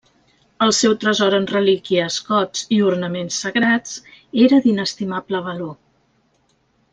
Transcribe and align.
El 0.67 0.71
seu 0.75 0.93
tresor 1.01 1.35
en 1.39 1.43
relíquies, 1.51 2.17
gots 2.29 2.63
i 2.77 2.79
ornaments 2.93 3.37
sagrats, 3.45 3.93
era 4.47 4.61
d'inestimable 4.65 5.43
valor. 5.51 5.77